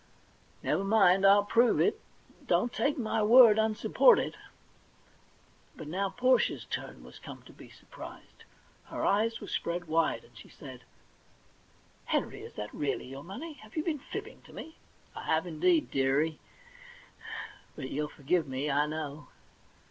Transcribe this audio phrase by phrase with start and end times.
[0.63, 2.01] 'Never mind, I'll prove it.
[2.47, 4.35] Don't take my word unsupported.'
[5.75, 8.45] But now Portia's turn was come to be surprised.
[8.85, 10.81] Her eyes were spread wide, and she said:
[11.45, 13.53] * Henry, is that really your money?
[13.61, 14.75] Have you been fibbing to me?'
[15.07, 16.39] * I have indeed, dearie.
[17.75, 19.27] But you'll forgive me, I know.'